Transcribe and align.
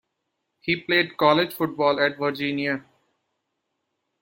He 0.61 0.77
played 0.81 1.15
college 1.17 1.53
football 1.53 1.99
at 1.99 2.17
Virginia. 2.17 2.83